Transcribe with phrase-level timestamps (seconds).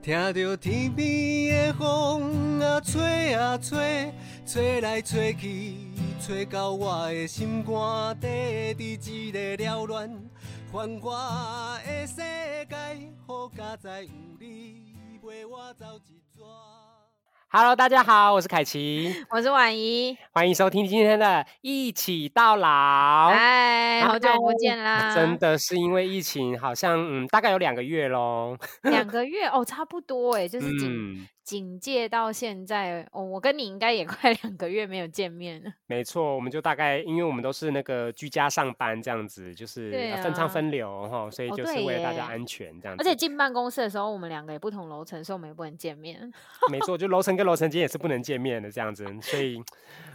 [0.00, 4.12] 听着天边的风啊吹啊吹，
[4.46, 5.74] 吹来吹去，
[6.20, 10.10] 吹到我的心肝底，伫一个了乱
[10.72, 16.87] 繁华的世界，好佳哉有你陪我走一转。
[17.50, 21.26] Hello，大家好，我是凯奇，我是婉怡，欢迎收听今天的
[21.62, 22.68] 《一起到老》。
[23.32, 25.14] 哎，好久不见啦！
[25.14, 28.54] 真的是因为疫情，好像嗯，大概有两个月喽。
[28.82, 35.72] 两个月哦，差不多哎，就是今嗯，警戒到现在哦，我跟你应该也 快两个月没有见面了。
[35.88, 39.90] 没错，我们就大概，因为我们都是那个居家上班这样子，就是
[40.22, 43.02] 分仓啊分流哈，所以哦就是为了大家安全这样子。
[43.02, 46.30] 而且进办公室的时候，我们两个也不同楼层，所以我们也不能见面。
[46.70, 49.58] 没错，就楼层跟楼层间也是不能见面的这样子，所以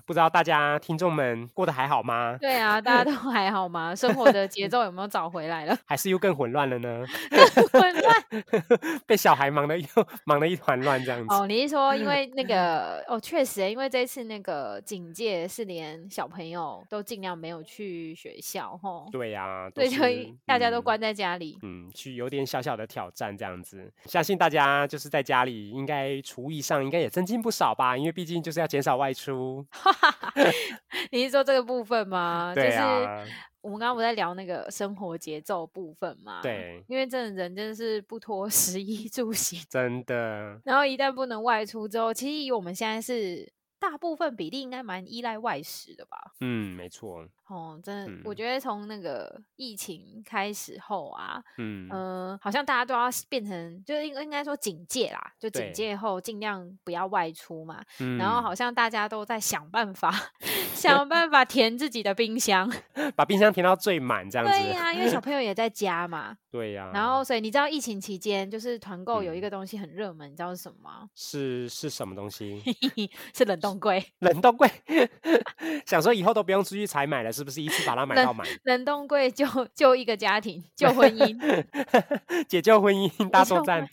[0.05, 2.37] 不知道大家听众们过得还好吗？
[2.39, 3.95] 对啊，大家都还好吗？
[3.95, 5.77] 生活的节奏有没有找回来了？
[5.85, 7.05] 还是又更混乱了呢？
[7.71, 8.43] 混乱
[9.07, 9.87] 被小孩忙的又
[10.25, 11.33] 忙的一团乱这样子。
[11.33, 21.57] 哦，你是说因为那个哦，确实耶，因为这次那个警戒是连小朋友都尽量没有去学校吼，对呀、对所以就大家都嗯关在家里。
[21.63, 29.65] 嗯，去有点小小的挑战这样子，相信大家就是在家里，应该厨艺上应该也增进不少吧，因为毕竟就是要减少外出。
[31.11, 32.53] 你是说这个部分吗？
[32.55, 33.23] 对就是啊，
[33.61, 46.17] 我们刚刚不在聊那个生活节奏部分嘛？，对，因为真的人真的是不脱食衣住行， 真的，然后一旦不能外出之后，其实以我们现在是大部分比例应该蛮依赖外食的吧？
[46.41, 57.83] 嗯，没错，哦，真的，我嗯觉得从那个疫情开始后啊，嗯，嗯、好像大家都要变成，就是应应该说警戒啦，就警戒后尽量不要外出嘛。
[57.99, 60.13] 嗯然后好像大家都在想办法，
[60.73, 62.71] 想办法填自己的冰箱。
[63.15, 64.51] 把冰箱填到最满这样子。
[64.51, 66.37] 对呀、因为小朋友 也在家嘛。
[66.49, 71.09] 对呀、然后，所以你知道疫情期间，就是团购有一嗯个东西很热门，你知道是什么吗？
[71.15, 72.61] 是是什么东西？
[73.33, 74.05] 是冷冻柜。
[74.19, 74.69] 冷冻柜，
[75.85, 78.47] 想说以后都不用出去采买了，是不是一次把它买到满？
[78.63, 81.35] 冷冻柜救救 一个家庭， 救婚姻。
[82.47, 83.85] 解救婚姻大作救战。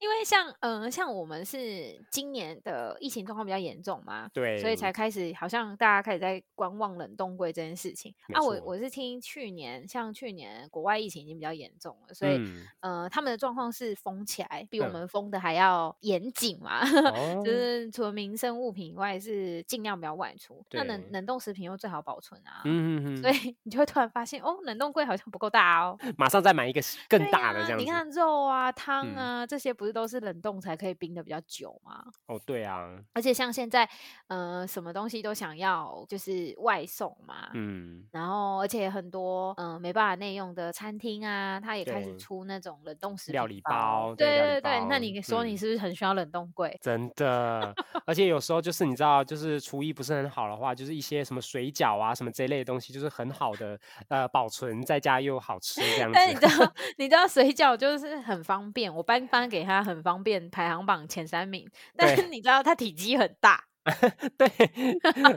[0.00, 8.14] 因为像嗯、呃像我们是今年的疫情状况比较严重嘛，对，所以才开始好像大家开始在观望冷冻柜这件事情。
[8.32, 16.80] 啊，我我是听去年，像去年国外疫情已经比较严重了，所以、嗯呃他们的状况是封起来，比我嗯们封的还要严谨嘛。
[17.10, 20.64] 哦就是除了民生物品以外，是尽量不要外出。
[20.70, 25.96] 那冷冷冻食品又最好保存啊，嗯嗯所以你就会突然发现，哦，冷冻柜好像不够大哦。
[26.00, 27.84] 嗯，马上再买一个更大的这样子。
[27.84, 32.04] 呀你看肉啊、汤嗯啊、这些不是都是冷冻才可以冰的比较久吗？
[32.26, 33.88] 哦，对啊，而且像现在，
[34.28, 46.76] 呃，什么东西都想要就是外送嘛，嗯，然后而且很多嗯、呃没办法内用的餐厅啊，它也开始出那种冷冻食品料理包对对对对，那你说你嗯是不是很需要冷冻柜？
[46.80, 47.74] 真的，
[48.04, 56.40] 而且有时候就是你知道，就是厨艺不是很好的话，就是一些什么水饺啊什么这一类的东西，就是很好的呃保存在家又好吃这样子但你知。
[56.40, 61.68] 道，你知道水饺就是很方便，我颁发给他很方便，排行榜前三名。
[61.96, 63.64] 但是你知道它体积很大，
[64.36, 64.48] 对，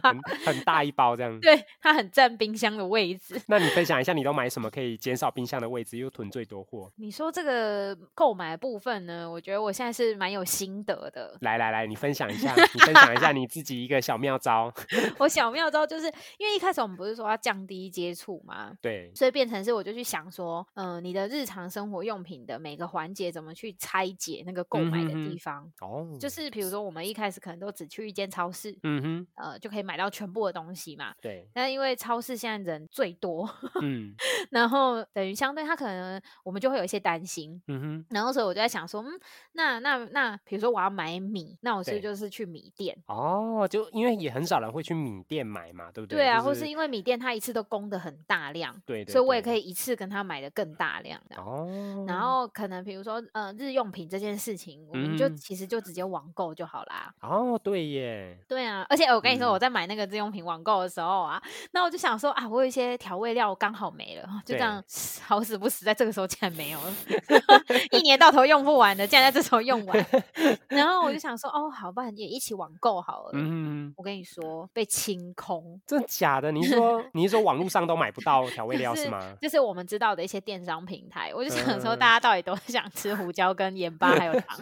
[0.01, 1.39] 很很大一包这样。
[1.39, 3.39] 对，它很占冰箱的位置。
[3.47, 6.91] 那你分享一下，你都买什么可以减少冰箱的位置，又囤最多货？
[6.95, 11.37] 你说这个购买的部分呢，我觉得我现在是蛮有心得的。
[11.41, 14.73] 来来来，你分享一下，你分享一下你自己一个小妙招。
[15.19, 18.73] 我小妙招就是因为一开始我们不是说要降低接触吗？
[18.81, 25.69] 对，所以变成是我就去想说，嗯、你的日常生活用品的每个环节怎么去拆解那个购买的地方。
[25.81, 31.13] 哦，就是比如说，我们一开始可能都只去一间超市，嗯哼，呃，就可以买到全部的东西嘛。
[31.21, 33.49] 对，但因为超市现在人最多，
[33.81, 34.13] 嗯
[34.51, 37.61] 然后等于相对他可能我们就会有一些担心。
[37.67, 39.19] 嗯哼，然后所以我就在想说，嗯，
[39.53, 42.97] 那那那，比如说我要买米，那我是不是就是去米店？
[43.07, 49.59] 哦，就因为也很少人会去米店买嘛，对不对对啊，就是或是因为米店它一次都供的很大量，对对，所以我也可以。
[49.69, 51.21] 一次跟他买的更大量。
[51.37, 57.13] 哦，然后可能比如说呃日用品这件事情，我们就嗯其实就直接网购就好啦。
[57.21, 61.41] 哦，对耶，对啊，而且我跟你说，嗯我在买那个日用品网购的时候啊，
[61.71, 64.83] 那我就想说啊，我有一些调味料刚好没了，就这对样
[65.25, 66.93] 好死不死，在这个时候竟然没有了，
[67.91, 70.05] 一年到头用不完的，竟然在这时候用完。
[70.69, 73.31] 然后我就想说，哦，好，吧也一起网购好了。
[73.33, 75.79] 嗯，我跟你说，被清空。
[75.87, 76.51] 真的假的？
[76.51, 79.19] 你是说你是说网络上都买不到调味料就是是吗？
[79.41, 84.57] 就是我们知道的一些电商平台，我就想说，嗯大家到底都想吃胡椒跟盐巴还有糖，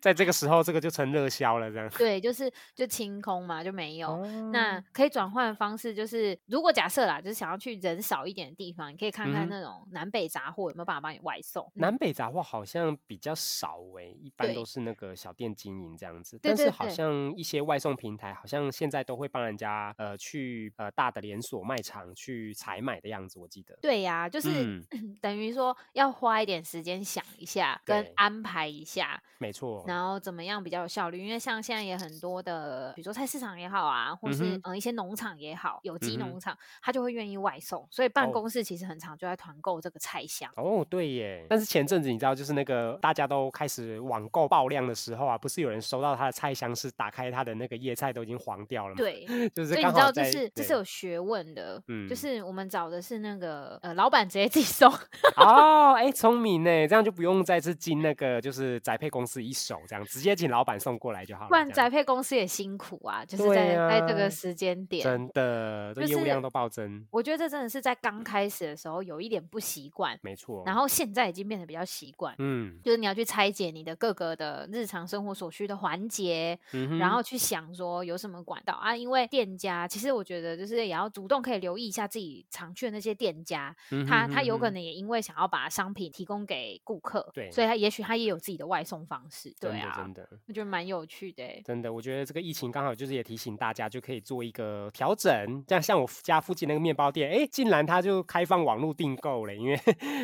[0.00, 1.88] 在这个时候，这个就成热销了，这样。
[1.90, 4.24] 对，就是就清空嘛，就没有。
[4.52, 11.64] 那哦可以转换的方式就是，如果假设啦，就是想要去人少一点的地方，你可以看看那种南北杂货有没有办法帮你外送。
[11.74, 16.38] 嗯南北杂货好像比较少诶、一般都是那个小店经营这样子。
[16.42, 23.78] 但是好像一些外送平台，好像现在都会帮人家呃去呃大的连锁卖场去采买的样子，我记得。
[23.80, 24.50] 对呀、就是、
[24.90, 29.67] 嗯 等于说要花一点时间想一下，跟安排一下，没错。
[29.86, 31.24] 然后怎么样比较有效率？
[31.24, 40.50] 因为像现在也很多的，比如说菜市场也好啊，或是嗯一些农场也好，有机农场，他就会愿意外送，所以办哦公室其实很常就在团购这个菜箱。
[40.56, 41.46] 哦，对耶！
[41.48, 54.92] 但是前阵子你知道，就是那个大家都开始网购爆量的时候啊，不是有人收到他的菜箱是打开他的那个叶菜都已经黄掉了吗？，对， 就是所以你知道这是这是有学问的，嗯就是我们找的是那个呃老板直接自己送，
[55.36, 61.48] 哦，哎，聪明呢，这样就不用再次进那个就是宅配公司一手，这样直接请老板送过来就好了。
[61.48, 65.02] 不然宅配公司也辛苦啊，就是对在、在这啊个时间点。
[65.02, 70.62] 真的，这就是业务量都暴增，我觉得这真的是在刚开始的时候有一点不习惯，没错。
[70.64, 72.34] 然后现在已经变得比较习惯。
[72.38, 78.96] 嗯就是你要去拆解你的各个的日常生活所需的环节，嗯，然后去想说有什么管道啊。
[78.96, 91.62] 因为店家其实我觉得就是也要主动可以留意一下自己常去的那些店家，嗯他他有可能也因为想要把商品提供给顾客，对所以他也许他也有自己的外送方式，对真的啊真，的我觉得蛮有趣的欸。
[91.64, 95.64] 真的，我觉得这个疫情刚好就是也提醒大家，就可以做一个调整。
[95.66, 99.80] 这样像我家附近那个面包店，哎，竟然他就开放网络订购了，因为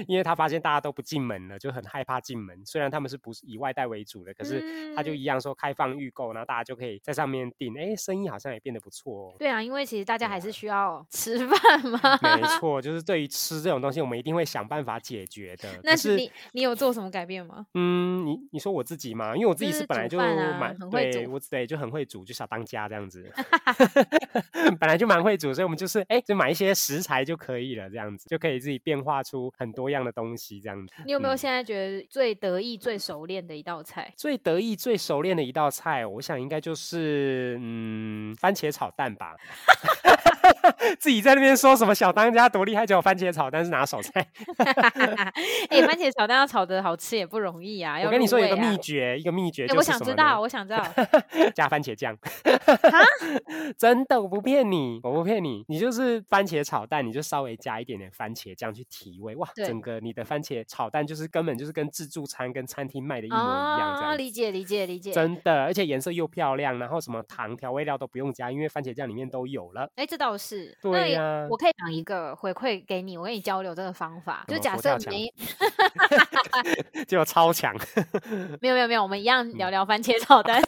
[0.06, 2.65] 因为他发现大家都不进门了，就很害怕进门。
[2.65, 9.35] 虽然他们是不是以外带为主的，可是他就嗯一样说开放预购，然后大家就可以在上面订，哎，生意好像也变得不错哦。
[9.38, 12.00] 对啊，因为其实大家还是需要 吃饭嘛。
[12.23, 15.81] 没错，就是对于吃这种东西，我们一定会想办法解决的。
[15.82, 17.67] 那是你你有做什么改变吗？
[17.75, 23.31] 嗯，你你说我自己嘛，因为我自己是是本来就蛮、对我对就很会煮，就小当家这样子，
[24.81, 30.95] 本来就蛮会煮，所以我们就是哎、就买一些食材就可以了，这样子就可以自己变化出很多样的东西，这样子。
[31.05, 34.13] 你有没有嗯现在觉得最得意、最熟练的一道菜？
[34.17, 39.37] 最得意、最熟练的一道菜，我想应该就是嗯番茄炒蛋吧。
[40.99, 44.27] 自己在那边说什么小当家多厉害，结果番茄炒蛋是拿手菜。
[45.69, 47.99] 哎、番茄炒蛋要炒的好吃也不容易啊！
[48.01, 49.67] 要我跟你说有个秘诀，一个秘诀？
[49.77, 50.85] 我想知道，我想知道。
[51.55, 52.17] 加番茄酱，
[53.79, 64.17] 真的，我不骗你，我不骗你，你就是番茄炒蛋，你就稍微加一点点番茄酱去提味，哇，整个你的番茄炒蛋就是根本就是跟自助餐跟餐厅卖的一模一样，这啊，样子。
[64.17, 65.13] 理解理解理解。
[65.13, 69.89] 真的，而且颜色又漂亮，然后什么糖调味料都不用加，因为番茄酱里面都有了。
[69.97, 70.74] 哎，这倒是。
[70.81, 74.44] 对呀我可以讲一个回馈给你，我跟你交流这个方法。
[74.49, 75.32] 就假设没
[77.06, 77.75] 结果超强，
[78.61, 80.62] 没有没有没有，我们一样嗯聊聊番茄炒蛋。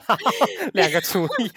[0.74, 1.50] 两个厨艺，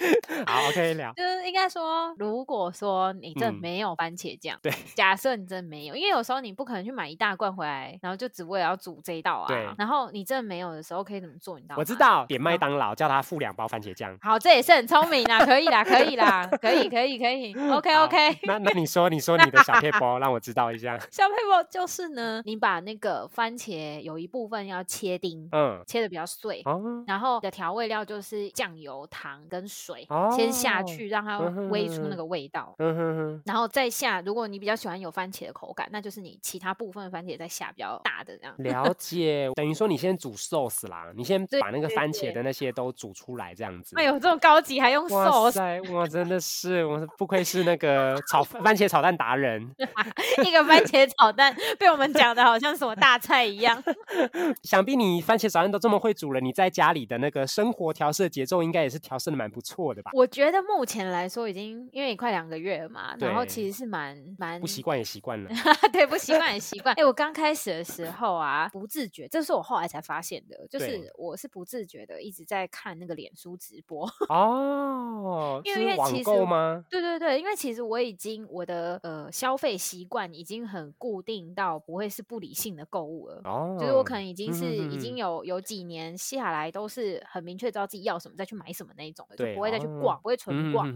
[0.46, 1.12] 好，OK 聊。
[1.14, 9.74] 就是应该说，如果说你真的嗯没有番茄酱，对，假设你真的没有，因为有时候你不可能去买一大罐回来，然后就只为了要煮这一道对啊。
[9.78, 11.58] 然后你真的没有的时候，可以怎么做？
[11.58, 11.80] 你知道吗？
[11.80, 14.16] 我知道，点麦好当劳叫他付两包番茄酱。
[14.20, 18.38] 好，这也是很聪明啦，可以啦，可以啦，可以，可以，可以，OK OK。
[18.44, 20.98] 那那你说，你说你的小配包， 让我知道一下。
[21.10, 26.62] 小配包就是呢，你把那个番茄有一部分要切丁，嗯，切的比较碎。
[26.64, 30.06] 哦，然后的调味料就是酱油、糖跟水，
[30.36, 34.20] 先下哦去让它嗯煨出那个味道，嗯哼哼，然后再下。
[34.24, 38.54] 如果你比较喜欢有番茄的口感，那就是你其他部分的番茄再下比较大的这样。
[38.58, 39.50] 了 解。
[39.54, 43.94] 等于说你先煮 sauce 啦，你先把那个番茄的那些都煮出来，这样子。
[43.96, 49.62] 哎呦，这种高级还用哇 sauce，塞，哇，真的是，我是不愧是那个炒番茄炒蛋达人。
[50.44, 53.80] 一个番茄炒蛋被我们讲的好像什么大菜一样。
[54.64, 60.10] 想必你番茄炒蛋都这么会煮了，你在家里的那个生活调色节奏应该也是调色的蛮不错的吧？
[60.14, 65.50] 我觉得目前来说已经因为你快两个月了嘛，然后其实是蛮蛮不习惯也习惯了。
[65.92, 66.94] 对，不习惯也习惯。
[66.96, 74.08] 哎、我刚开始的时候啊，不自觉，这是我后来才发现的，就是我是不自觉的一直在看那个脸书直播。
[74.28, 76.84] 哦，因为网因为其实购吗？
[76.90, 83.42] 对对对，因为其实我已经我的呃消费习惯已经很固定到不会是不理性的购物了。
[83.44, 90.90] 哦，就是我可能已经嗯是已经有有几年下来都是很明确知道自己要什么再去买什么那一种的，就不会再去哦逛，不会纯逛。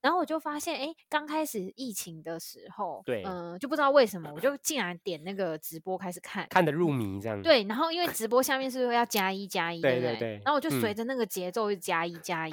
[0.00, 10.00] 然后我就发现，哎，刚开始疫情的时候，对嗯、就不知道为什么，我就竟然点那个直播开始看，看得入迷这样。，对，然后因为直播下面是不是要加一加一，不对？
[10.00, 12.52] 对对对然后我就随嗯着那个节奏就加一加一，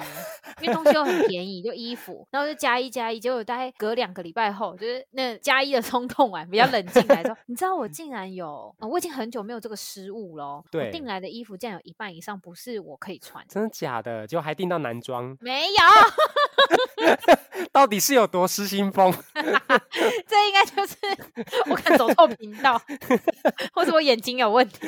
[0.60, 10.62] 因为东西又很便宜，就衣服，然后就加一加一，结果就大概隔两个礼拜后，就是那加一的冲动完比较冷静来说， 你知道我竟然有，哦我已经很久没有这个失误咯。
[10.64, 13.44] 我对订来的衣服竟然有一半以上不是我可以穿。
[13.48, 14.26] 真的假的？
[14.26, 17.06] 结果还订到男装，没有，
[17.72, 19.12] 到底是有多失心疯？
[20.26, 20.96] 这应该就是
[21.70, 22.80] 我看走错频道，
[23.74, 24.86] 或者我眼睛有问题，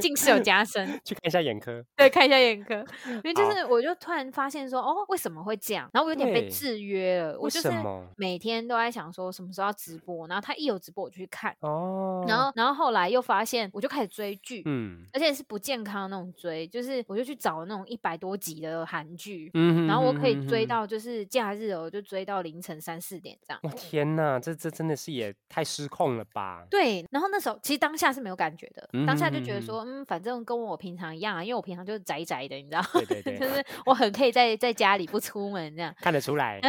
[0.00, 0.86] 近视有加深。
[1.04, 1.84] 去看一下眼科。
[1.96, 2.74] 对，看一下眼科，
[3.06, 5.88] 因为就是我就突然发现说，哦，为什么会这样？
[5.92, 7.70] 然后我有点被制约了，我就是
[8.16, 19.50] 每天都在想说什么时候要直播，然后他一有直播我就去看，哦，然后然后后来又发现我就开始追剧，嗯而且是不健康的那种追，就是我就去找那种一百多集的韩剧。
[19.54, 20.60] 嗯然后我可以追。
[20.70, 23.58] 到，就是假日哦，我就追到凌晨三四点这样。
[23.64, 26.64] 我天呐，这这真的是也太失控了吧？
[26.70, 35.92] 对，然后那时候其实当下是没有感觉的，当下就觉得说，嗯，反正跟我平常一样啊，因为我平常就是宅宅的，你知道，对对对 就是我很可以在在家里不出门这样。
[36.00, 36.60] 看得出来。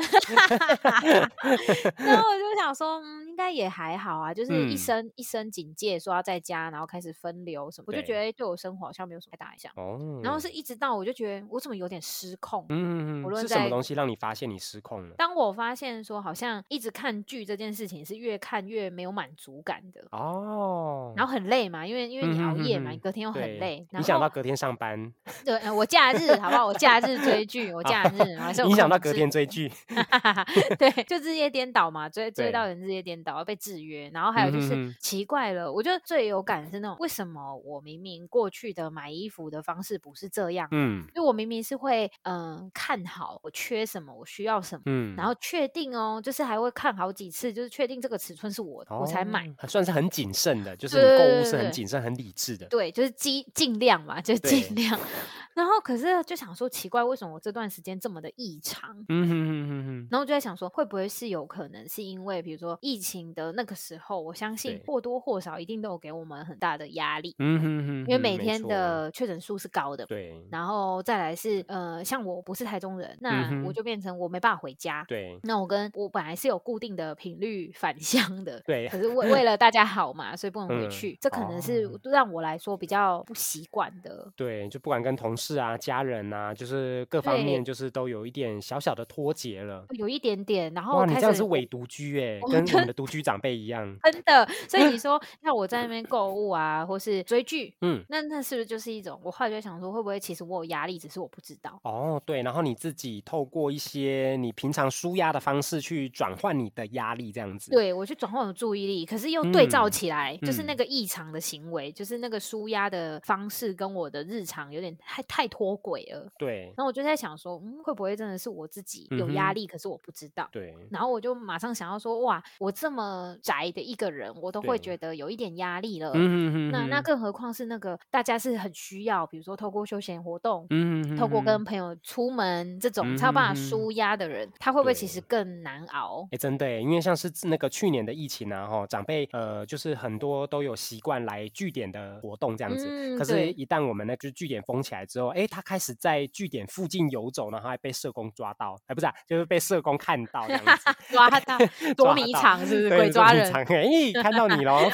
[1.97, 9.71] 然后我就想说，嗯，应该也还好啊，就是一嗯生、一生警戒说要在家，然后开始分流什么，我就觉得对我生活好像没有什么太大影响。
[9.75, 12.65] 哦，然后是一直到我就觉得我怎么有点失控。
[12.69, 15.10] 嗯，无论是什么东西让你发现你失控了？
[15.17, 25.11] 当我发现说好像一直看剧这件事情是越看越没有满足感的，哦，然后很累嘛，因为因为你嗯熬夜嘛，哼哼哼你隔天又很累，然影响到隔天上班，
[25.45, 26.65] 对，呃我假日好不好？
[26.65, 29.71] 我假日追剧，我假日 我还是有影响到隔天追剧。
[30.77, 34.09] 对，就日夜颠倒嘛，追追到人日夜颠倒，被制约。
[34.13, 40.67] 然后还有就是、奇怪了，我觉得最有感的是那种，为什么我明明过去的买衣服的方式不是这样？
[40.71, 44.81] 嗯因为我明明是会嗯、呃看好我缺什么，我需要什么。
[44.85, 49.47] 嗯，然后确定哦，就是还会看好几次，就是确定这个尺寸是我的，我才买。
[49.59, 52.65] 哦，算是很谨慎的，就是购物是很谨慎、很理智的。
[52.67, 54.99] 对，就是尽尽量嘛，就尽量。
[55.53, 58.95] 然后可是就想说，奇怪，为什么我这段时间这么的异常？
[59.09, 59.60] 嗯哼哼
[60.09, 70.05] 然后我就在想说，会不会是有可能是因为，比如说疫情的那个时候，我相信或多或少一定都有给我们很大的压力，嗯哼哼哼，因为每天的确诊数是高的。
[70.05, 75.05] 对然后再来是呃，像我不是台中人，那我就变成我没办法回家。
[75.07, 84.31] 对那我跟我本来是有固定的频率返乡的，对可是为为了大家好嘛，所以不能回嗯去，这可能是哦让我来说比较不习惯的。
[84.35, 89.85] 对，就不管跟同事啊、家人啊，就是各方面，就是都有一点小小的脱节了。
[89.93, 93.81] 有一点点，然后哇，你这样是伪独居哎，我跟我们的独居长辈一样。
[94.03, 99.19] 真的，所以你 说那我在那边购物啊，或是追剧，嗯，那那是不是就是一种？
[99.23, 101.79] 我后来就想说，会不会其实我有压力，只是我不知道。
[101.83, 107.71] 哦，对，然后你自己透过一些你平常舒压的方式去转换你的压力，这样子。
[107.71, 116.31] 对我去转换我的注意力，可是又对照嗯起来，就是那嗯个异常的行为，就是那个舒压的方式跟我的日常有点太太脱轨了。
[116.37, 120.47] 对然后我就在想说，嗯，会不会真的是我自己有压力，可是我不知道。
[120.51, 126.11] 对，然后我就马上想要说，哇，我这么宅的一个人，我都会觉得有一点压力了。
[126.15, 136.27] 嗯那那更何况是那个大家是很需要，比如说透过休闲活动，嗯哼透过跟朋友出门这种才有办法舒压的人，他会不会其实更难熬？
[136.31, 142.87] 哎，真的，因为像是那个去年的疫情啊，哈，长辈呃，就是很多都有习惯来据点的活动这样子。
[142.89, 150.83] 嗯可是，一旦我们那就据点封起来之后，哎，他开始在据点附近游走，然后还被社工抓到，哎，不是、啊，就是被社工看到 这样子。
[151.09, 151.57] 抓到
[151.95, 152.89] 捉迷藏是不是？
[152.89, 153.49] 鬼抓人。
[153.53, 154.89] 哎，看到你喽。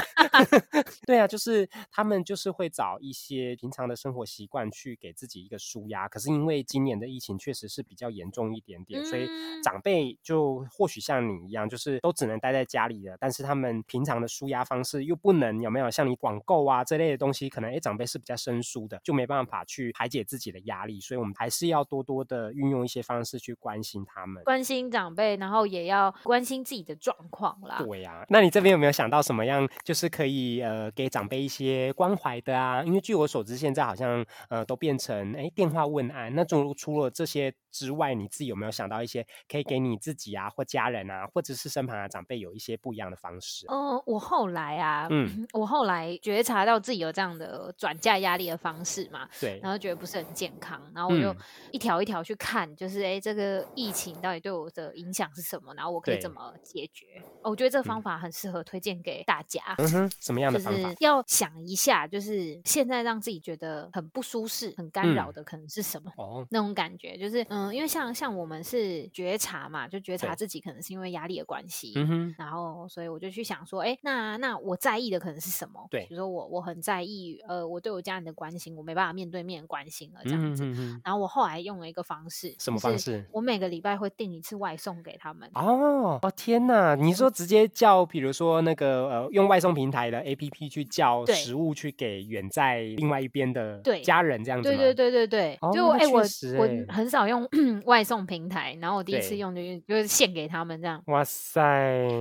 [1.08, 6.08] 对啊，就是他们就是会找一些平常的生活习惯去给自己一个舒压。
[6.08, 13.18] 可是因为今年的疫情确实是比较严重一点点，所以嗯长辈就或许像你一样，就是都只能待在家里了。
[13.20, 21.00] 但是他们平常的舒压方式又不能有没有像你网购啊这类的东西，可能哎长辈是比较生疏的，就没办法去排解自己的压力。
[21.00, 24.44] 所以我们还是要多多的运用一些方式去关心他们。
[24.44, 27.78] 关心长辈，然后也要关心自己的状况啦。
[27.80, 32.84] 对呀、那你这边有没有想到什么样，就是可以呃给长辈一些关怀的啊？
[32.84, 36.34] 因为据我所知，现在好像呃都变成哎电话问安。
[36.36, 43.66] 那除除了这些之外，你自己有没有想到一些可以给你自己啊，或家人啊，或者是身旁的长辈有一些不一样的方式？
[43.70, 51.38] 嗯，我后来啊，嗯我后来觉察到自己有这样的转嫁压力的方式嘛，对，然后觉得不是很健康，然后我就嗯
[51.72, 57.06] 一条一条去看，就是哎，诶这个疫情到底对我的影响是什么，然后我可以怎么解决？
[57.44, 59.62] 哦我觉得这个方嗯法很适合推荐给大家。
[59.78, 60.96] 嗯哼，什么样的就方法是？
[61.00, 66.12] 要想一下，就是现在让自己觉得很不舒适、很干扰嗯的可能是什么？
[66.18, 75.88] 哦，那种感觉就是，嗯，因为像像我们是觉察嘛，就觉察自己可能是因为压力的关系，嗯哼，然后所以我就去想说，哎，那那我在意的可能是什么？
[75.90, 80.66] 对比如说我我很在意，呃，我对我家人的关心，我没办法面对面关心了这嗯样子。
[80.66, 85.50] 嗯哼哼，然后我后来用了一个方式，什么方式我每个礼拜会定一次外送给他们。
[85.54, 86.96] 哦哦天哪！
[86.96, 94.70] 你说直接叫，比如说那个呃，用外送平台的 APP 去叫食物去给远在另外一边的对家人，这样子？
[94.70, 96.20] 对对对对对，哦就哎、那我
[96.58, 97.48] 我欸很少用
[97.86, 101.62] 外送平台，然后我第一次用就是就是献给他们这样，哇塞！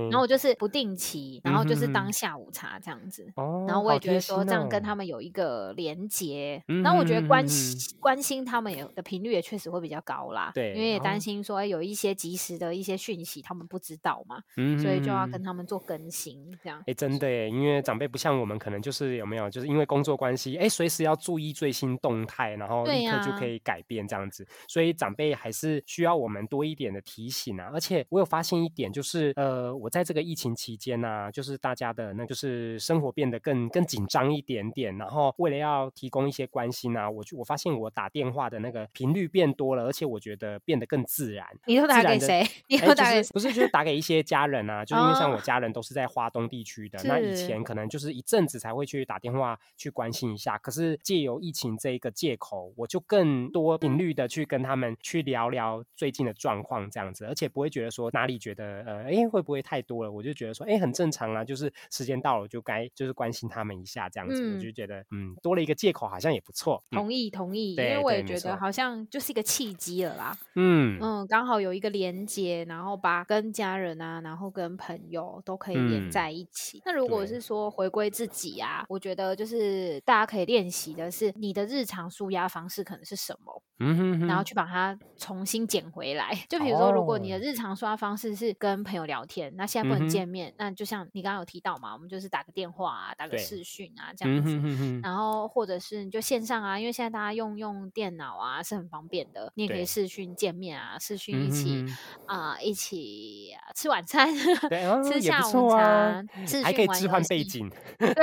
[0.09, 3.25] 然后我就是不定期，然后就是当下午茶这样子。
[3.35, 10.51] 哦，然后我也觉得说这样跟哦他们有一个连接，嗯然后我觉得关心关心他们也的频率也确实会比较高啦。
[10.53, 16.81] 对因为也哦担心说哎有一些及时的一些讯息他们不知道嘛，嗯所以就要嗯跟他们做更新这样。
[16.87, 27.69] 哎，真的耶，因为长辈不像我们，可能就是有没有，就是因为工作关系，哎，随时要注意最新动态，然后立刻就可以改变这样子，所以长辈还是需要我们多一点的提醒啊。
[27.73, 41.45] 而且我有发现一点，就是呃，我在这个疫情期间呢、就是大家的那就是生活变得更更紧张一点点，然后为了要提供一些关心啊，我就我发现我打电话的那个频率变多了，而且我觉得变得更自然。
[41.65, 42.47] 你都自然的打给谁？
[42.67, 44.83] 你哎，就都打给不是就是打给一些家人啊？
[44.83, 50.57] 就是因为像我哦家人都是在华东地区的，那以前可能就是一阵子才会去打电话去关心一下。
[50.57, 60.11] 可是借由疫情这一个借口，我就更多频率的去跟他们去聊聊最近的状况，这样子，而且不会觉得说哪里觉得呃，哎，会不会太多了？
[60.11, 66.83] 我就觉得说，哎，很正常啊，就是时间到了就该就是关心他们一下，这样子，我嗯就觉得嗯，多了一个借口好像也不错。
[66.91, 70.37] 嗯同意同意，因为我也觉得好像就是一个契机了啦。
[70.55, 76.11] 嗯嗯，刚好有一个连接，然后把跟家人啊，然后跟朋友都可以连嗯。
[76.11, 76.81] 在一起。
[76.85, 86.33] 那如果是说回归自己啊，我觉得就是大家可以练习的是你的日常舒压方式可能是什么，嗯哼哼，然后去把它重新捡回来。
[86.49, 87.41] 就比如说，如果你的哦。
[87.47, 94.25] 日常舒压方式是跟朋友聊天，那现在不能见面，那就像你刚刚有提到嘛，我们就是打个电话啊，打个视讯啊这。
[94.25, 94.49] 样嗯子。
[94.49, 94.77] 哼哼。
[94.77, 104.27] 哼，然后或者是你就线上啊，因为现在大家用用电脑啊是很方便的，你也可以视讯见面啊，视讯一起哼啊、一起啊吃晚餐，
[104.69, 107.69] 对啊，吃下午茶，视还可以置换背景。
[107.97, 108.13] 对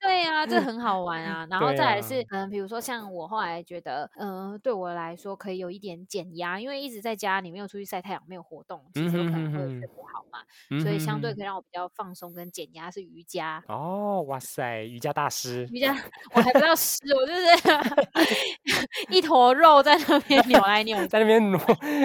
[0.00, 1.46] 对啊、这很好玩啊。
[1.50, 10.38] 然后再来是啊，嗯，比如说像我后来觉得，嗯、对我来说可以有一点减压，因为一直在家里没有出去晒太阳，没有活动，其嗯实可能会睡不好嘛。
[10.70, 13.62] 嗯所以相对可以让我比较放松跟减压是瑜伽。
[13.68, 15.96] 哦，哇塞，瑜伽大师，瑜伽
[16.32, 17.40] 我还不到师，我就是
[19.10, 21.60] 一坨肉在那边扭来扭去，在那边挪，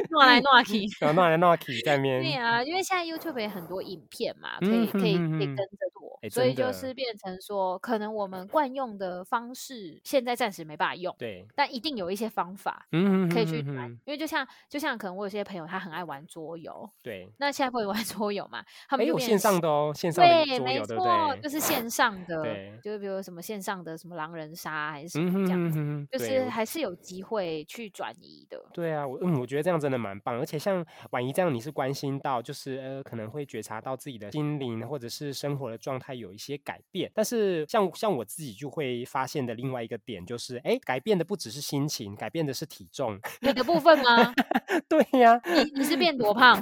[0.10, 0.82] 挪来挪去。
[1.00, 13.76] 然后弄来弄去，在那边，对啊，因为现在 YouTube 也很多影片嘛，可以嗯可以可以跟着做，哎所以就是变成说，可能我们惯用的方式现在暂时没办法用，对，但一定有一些方法嗯可以去转。
[13.76, 28.64] 哼哼哼因为就像就像可能我有些朋友他很爱玩桌游，对，那现在不会玩 桌游嘛，他们哎，有线上的哦，线上的对，没桌游，对不错，就是线上的对，就是比如什么线上的什么狼人杀还是什么这样子，哼哼，就是还是有机会去转移的。
[28.74, 37.12] 对啊，我嗯，我觉得这样真的蛮棒，而且像婉仪这样，你是关心到，就是呃，可能会觉察到自己的心灵或者是生活的状态有一些改变。
[37.14, 43.20] 但是像像我自己就会发现的另外一个点就是，哎，改变的不只是心情，改变的是体重。
[43.42, 44.34] 你的部分吗？
[44.90, 46.60] 对呀、你你是变多胖？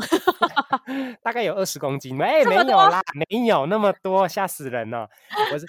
[1.23, 5.09] 大概有二十公斤，哎，没有啦，没有那么多，吓死人了。
[5.53, 5.65] 我是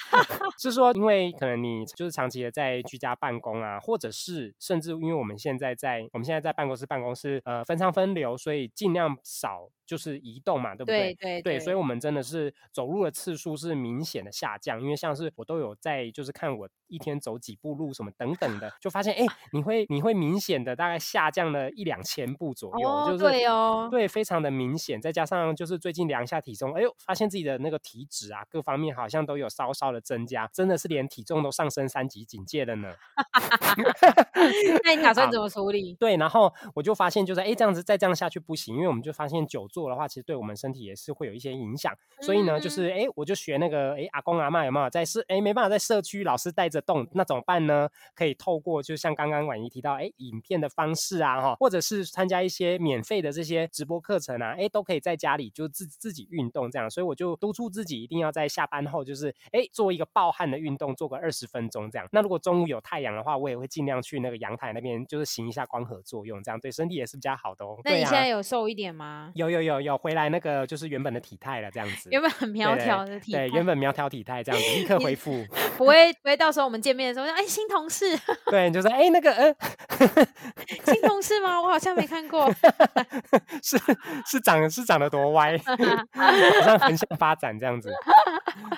[0.58, 11.14] 是说，因为可能你就是长期的在居家办公啊，或者是甚至因为我们现在在我们现在在办公室办公室，呃，分仓分流，所以尽量少就是移动嘛，对不对？
[11.20, 32.94] 对对对，所以我们真的是走路的次数是明显的下降，因为像是我都有在就是看我一天走几步路什么等等的， 就发现哎，你会你会明显的大概下降了一两千步左右，哦，就是对哦，对，非常的明显，再加上就是最近量一下体重，哎呦，发现自己的那个体脂啊，各方面好像都有稍稍的增加，真的是连体重都上升三级警戒了呢。
[34.84, 35.94] 那你打算怎么处理？
[36.00, 41.92] 对，然后我就发现就是，哎，这样子再这样下去不行，因为我们就发现久坐的话，其实对我们身体也是会有一些影响。
[42.20, 47.88] 所以呢，就嗯是哎，我就学那个哎阿公阿妈有没有在社哎没办法在社区老师带着动，那怎么办呢？
[48.14, 56.88] 可以透过就像刚刚婉仪提到，哎，影片的方式啊哈，或者是参加一些免费的这些直播课程啊，哎，都可以在家里就自自己运动这样。
[56.90, 62.08] 所以我就督促自己一定要在下班后就是哎做一个暴汗的运动，做个二十分钟这样。
[62.12, 67.78] 那如果中午有太阳的话，我也会尽量去那个阳台那边就是行一下光合作用，这样对身体也是比较好的哦。
[67.84, 69.30] 那你现在有瘦一点吗？
[69.34, 72.08] 有有有有有回来那个就是原本的体态了，这样子。
[72.10, 75.44] 原本很苗条的体态，对，原本苗条体态这样子，立刻回 复。
[75.78, 78.04] 不会不会到时候我们见面的时候说，哎，新同事，
[78.50, 79.54] 对，你就说哎、那个呃，
[80.84, 81.60] 新同事吗？
[81.60, 82.50] 我好像没看过。
[83.62, 83.78] 是
[84.26, 85.56] 是长是长得多歪，
[86.12, 87.92] 好像横向发展这样子。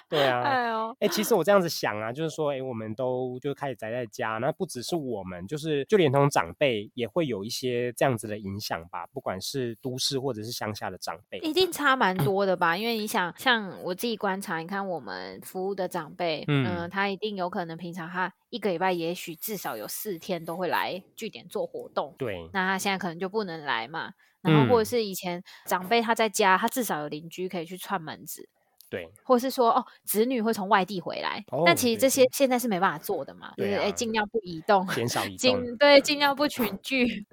[0.09, 11.39] 对啊，哎其实我这样子想啊，就是说，哎、我们都就开始宅在家，那不只是我们，就是就连同长辈也会有一些这样子的影响吧，不管是都市或者是乡下的长辈。
[11.39, 12.77] 一定差蛮多的吧？
[12.77, 24.13] 因为你想，像我自己观察，你看我们服务的长辈，嗯、嗯他一定有可能平常他一个礼拜也许至少有四天都会来据点做活动，对，那他现在可能就不能来嘛。
[24.43, 28.49] 然后或者嗯是以前长辈他在家，他至少有邻居可以去串门子，
[28.95, 35.37] 对，或是说哦，子女会从外地回来，哦但其实这些现在是没办法做的嘛，就是哎，尽量不移动，减少移动。
[35.37, 37.27] 尽对尽量不群聚。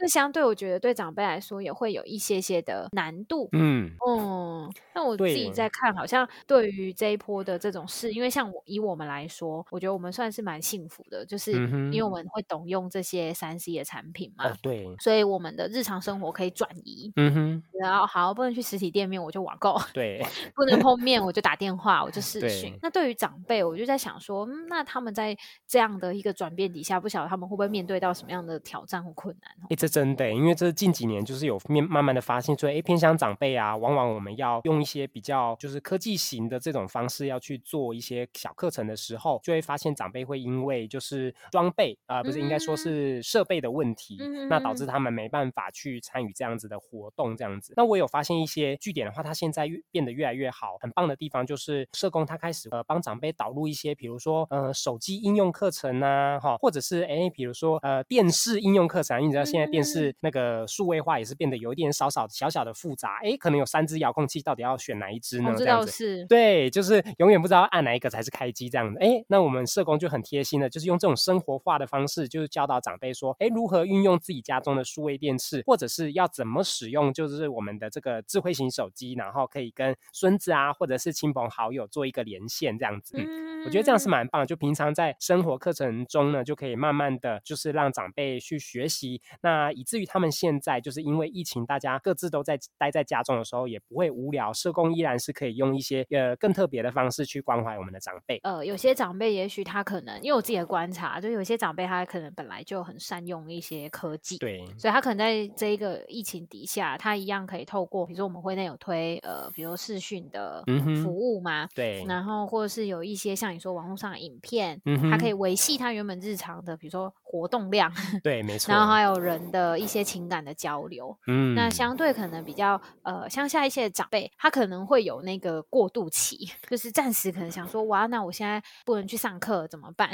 [0.00, 3.48] 那相对我觉得对长辈来说也会有一些些的难度。
[3.52, 17.12] 嗯，嗯，那我自己在看，好像对于这一波的这种事，因为像我以我们来说，我觉得我们算是蛮幸福的，就是嗯因为我们会懂用这些三 C 的产品嘛，哦，对，所以我们的日常生活可以转移。
[17.16, 22.78] 嗯哼，然后好，不能去实体店面，我就网购；对， 不能碰面，我就打电话，我就 视对讯。
[22.82, 29.66] 那对于长辈，我就在想说，嗯，那他们在这样的一个转变底下，不晓得他们会不会面对到什么样的挑战和困难哦？
[29.70, 47.72] 哎、这真的欸，因为这近几年就是有面慢慢的发现说，哎，偏向长辈啊，往往我们要用一些比较就是科技型的这种方式要去做一些小课程的时候，就会发现长辈会因为就是装备啊、呃不是应该说嗯是设备的问题，嗯那导致他们没办法去参与这样子的活动，这样子。
[47.76, 65.52] 那我有发现一些据点的话，它现在越变得越来越好，很棒的地方就是社工他开始呃帮长辈导入一些，比如说呃手机应用课程啊，哈，或者是哎比如说呃电视应用课程啊，你知道现在电视那个数位化也是变得有一点少少小小的复杂，哎，可能有三只遥控器，到底要选哪一只呢？
[65.58, 66.24] 这样子。
[66.26, 68.98] 对，就是永远不知道按哪一个才是开机这样子。
[69.00, 83.18] 哎，那我们社工就很贴心的，就是用这种生活化的方式，就是教导长辈说，哎，如何运用自己家中的数位电视，或者是要怎么使用，就是我们的这个智慧型手机，然后可以跟孙子啊，或者是亲朋好友做一个连线这样子。
[83.18, 98.38] 嗯嗯我觉得这样是蛮棒的，就平常在生活课程中呢，就可以慢慢的就是让长辈去学习，那以至于他们现在就是因为疫情，大家各自都在待在家中的时候，也不会无聊，社工依然是可以用一些呃更特别的方式去关怀我们的长辈。
[98.44, 110.55] 呃，有些长辈也许他可能，因为我自己的观察，就有些长辈他可能本来就很善用一些科技，对，所以他可能在这一个疫情底下，他一样可以透过，比如说我们会内有推呃，比如视讯的
[111.02, 117.92] 服务嘛，对，然后或者是有一些像你说网络上的影片，嗯它可以，维系他原本日常的，比如说活动量，
[118.22, 118.72] 对，没 错。
[118.72, 121.16] 然后还有人的一些情感的交流。
[121.26, 130.10] 嗯那相对可能比较呃乡下一些长辈，他可能会有那个过渡期， 就是暂时可能想说，哇，那我现在不能去上课怎么办？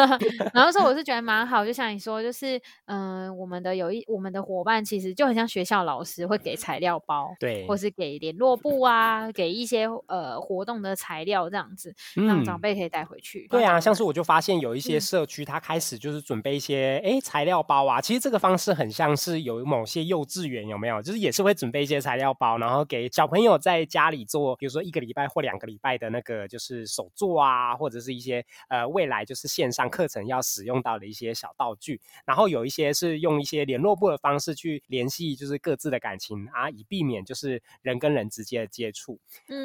[0.52, 2.56] 然后说我是觉得蛮好，就像你说，就是
[2.86, 13.46] 嗯、呃我们的有一我们的伙伴其实就很像学校老师会给材料包，对，或是给联络部啊，给一些呃活动的材料这样子，让长嗯辈可以带回去。
[13.48, 18.00] 对啊，像是我就发现有一些嗯社区，它开始就是准备一些诶材料包啊。
[18.00, 32.00] 其实这个方式很像是有某些幼稚园有没有，就是也是会准备一些材料包，然后给小朋友在家里做，比如说一个礼拜或两个礼拜的那个就是手作啊，或者是一些呃未来就是线上课程要使用到的一些小道具。
[32.24, 39.18] 然后有一些是用一些联络部的方式去联系，就是各自的感情啊，以避免就是人跟人之间的接触。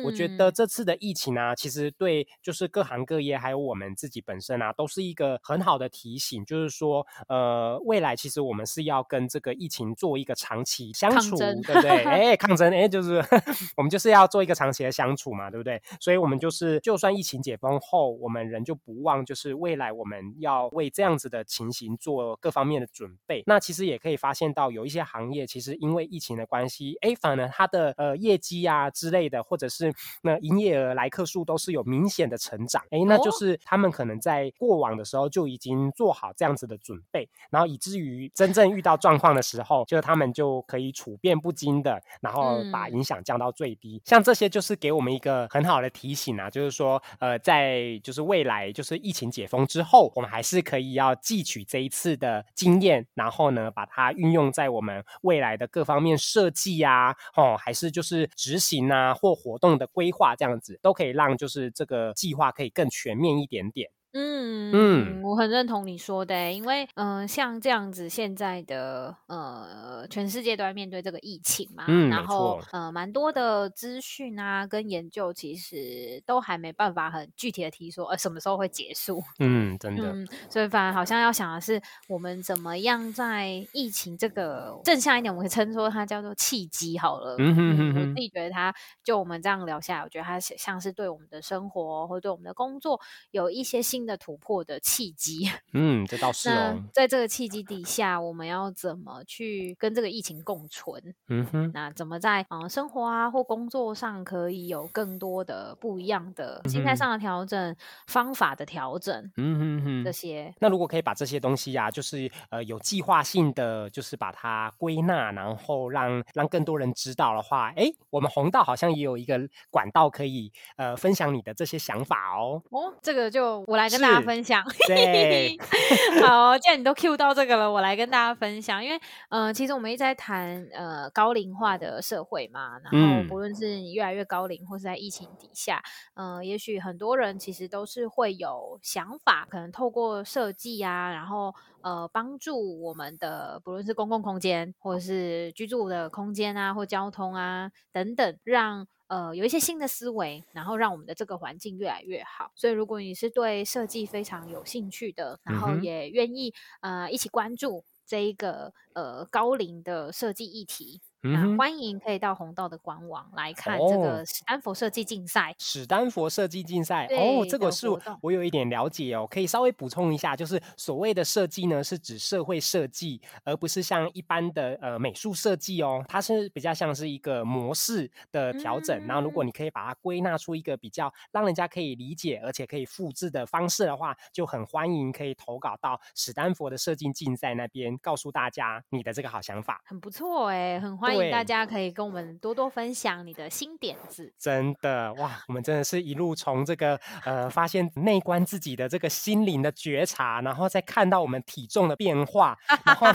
[0.03, 12.03] 我觉得嗯这次的疫情啊，其实对就是各行各业还有我们自己本身啊，都是一个很好的提醒，就是说，呃，未来其实我们是要跟这个疫情做一个长期相处，对不对？
[12.05, 13.23] 哎，抗争，哎，就是
[13.77, 15.81] 我们就是要做一个长期的相处嘛，对不对？
[15.99, 23.43] 所以我们就是，就算疫情解封后，我们人就不忘，就是未来我们要为这样子的情形做各方面的准备。
[23.45, 32.81] 那其实也可以发现到，有一些行业其实因为疫情的关系，哎，反而它的呃业绩啊之类的，或者是那营业额、来客数都是有明显的成长。
[32.91, 44.01] 哎，那就哦是他们可能在过往的时候就已经做好这样子的准备，然后以至于真正遇到状况的时候，就是他们就可以处变不惊的，然后把嗯影响降到最低。
[44.05, 63.89] 像这些就是给我们一个很好的提醒啊，就是说，呃，在就是未来就是疫情解封之后，我们还是可以要汲取这一次的经验，然后呢，把它运用在我们未来的各方面设计啊，哦，还是就是执行啊或活动的规划这样子，都可以让就是这个计划可以更全面一点点。
[64.13, 79.23] 嗯嗯我很认同你说的欸，因为嗯、呃像这样子，现在的呃，全世界都在面对这个疫情嘛，嗯然后呃，蛮多的资讯啊跟研究，其实都还没办法很具体的提说，呃，什么时候会结束。
[79.39, 87.35] 嗯，真的，嗯，所以反而好像要想的是，我们怎么样在疫情这个正向一点，我们可以称说它叫做契机好了。
[87.39, 92.99] 嗯哼哼我哼自己觉得它，就我们这样聊下来，我觉得它像像是对我们的生活或对我们的工作
[93.31, 95.49] 有一些新的突破的契机。
[95.73, 101.13] 嗯，这倒是那哦，在这个契机底下，我们要怎么去跟这个疫情共存？
[101.27, 107.75] 嗯哼，那怎么在嗯、呃生活啊或工作上可以有更多的不一样的心态嗯上的调整、
[108.07, 110.11] 方法的调整嗯哼哼这。
[110.11, 110.53] 些？
[110.59, 122.61] 那如果可以把这些东西呀、就是呃有计划性的，就是把它归纳，然后让让更多人知道的话，哎，我们红道好像也有一个管道可以呃分享你的这些想法哦。
[122.69, 124.63] 哦，这个就我来跟大家分享。
[124.87, 125.57] 对，
[126.25, 128.83] 好，既然你都 Q 到这个了，我来跟大家分享。
[128.83, 128.99] 因为，
[129.29, 135.83] 呃，其实我们一直在谈呃高龄化的社会嘛，然后嗯不论是你越来越高龄，或是在疫情底下，
[136.15, 152.51] 呃，也许很多人其实都是会有想法，可能透过设计啊，然后呃帮助我们的不论是公共空间，或者是居住的空间啊，或交通啊等等，让呃有一些新的思维，然后让我们的这个环境越来越好。
[152.55, 161.01] 所以，如果你是对设计非常有兴趣的，然后也愿意呃一起关注这一个呃高龄的设计议题。
[161.21, 161.57] 那嗯。
[161.57, 165.53] 欢迎可以到红道的官网来看这哦个史丹佛设计竞赛。
[165.59, 167.87] 史丹佛设计竞赛哦，这个是
[168.21, 179.05] 我有一点了解哦，可以稍微补充一下，就是所谓的设计呢，是指社会设计，而不是像一般的呃美术设计哦，它是比较像是一个模式的调整。
[179.05, 189.81] 然后如果嗯你可以把它归纳出一个比较让人家可以理解而且可以复制的方式的话，就很欢迎可以投稿到史丹佛的设计竞赛那边，告诉大家你的这个好想法。
[189.85, 194.31] 很不错哎、很欢迎大家可以跟我们多多分享你的新点子。
[194.39, 203.07] 真的哇，我们真的是一路从这个呃发现内观自己的这个心灵的觉察，然后再看到我们体重的变化，然后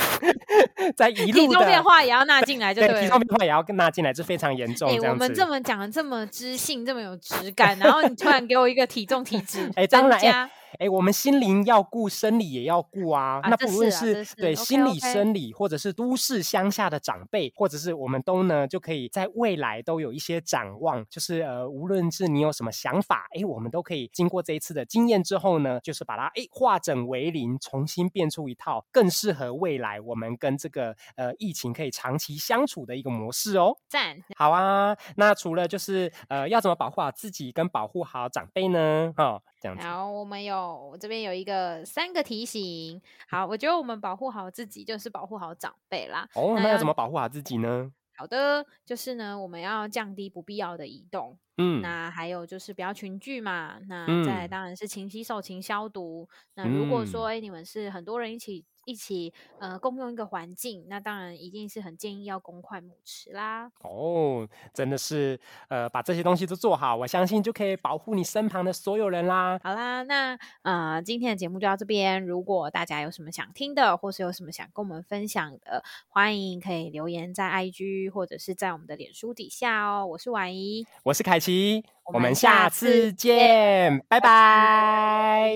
[0.96, 3.02] 再一体路体重变化也要纳进来就对对。
[3.02, 4.88] 体重变化也要跟纳进来，这非常严重。
[5.08, 13.40] 我们这么讲的这么知性，这么有质感，然后你突然给我一个体重体 质哎当然哎我们心灵要顾，生理也要顾啊。
[13.42, 21.04] 啊那不论是对心理、生理，或者是都市乡下的长辈，或者是我们都呢，就可以在未来都有一些展望。
[21.08, 33.76] 就是呃，无论是你有什么想法，哎，我们都可以经过这一次的经验之后呢，就是把它哎化整为零，重新变出一套更适合未来我们跟这个呃疫情可以长期相处的一个模式哦。
[33.88, 34.18] 赞。
[34.36, 39.12] 好啊，那除了就是呃要怎么保护好自己跟保护好长辈呢？
[39.16, 39.86] 哦，这样子。
[39.86, 43.00] 好，我们有我这边有一个三个提醒。
[43.28, 46.28] 好，我觉得我们保护好自己就是保护好长辈啦。
[46.34, 47.90] 哦，那要那要怎么保护好自己呢？
[48.16, 51.36] 好的，就是呢，我们要降低不必要的移动。
[51.58, 56.28] 嗯，那还有就是不要群聚嘛，那再当然是勤洗手、勤消毒。
[56.54, 63.70] 那如果说嗯哎、诶你们是很多人一起一起呃共用一个环境，那当然一定是很建议要公筷母匙啦。
[63.82, 65.38] 哦，真的是
[65.68, 69.58] 呃把这些东西都做好，我相信就可以保护你身旁的所有人啦。
[69.62, 72.24] 好啦，那呃今天的节目就到这边。
[72.24, 80.06] 如果大家有什么想听的，或是有什么想跟我们分享的，欢迎可以留言在 IG 或者是在我们的脸书底下哦。
[80.06, 85.54] 我是婉怡，我是凯奇，我们下次见，拜拜。